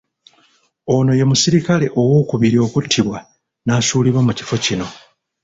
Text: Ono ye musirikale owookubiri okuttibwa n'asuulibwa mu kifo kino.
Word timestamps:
Ono 0.95 1.11
ye 1.19 1.25
musirikale 1.31 1.85
owookubiri 2.01 2.57
okuttibwa 2.65 3.17
n'asuulibwa 3.65 4.21
mu 4.27 4.33
kifo 4.37 4.55
kino. 4.65 4.87